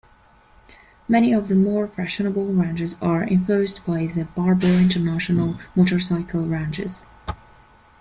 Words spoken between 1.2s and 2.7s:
of the more fashionable